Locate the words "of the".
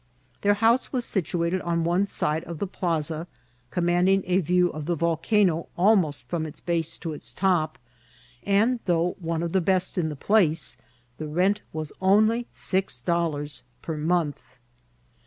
2.45-2.65, 4.71-4.95, 9.43-9.61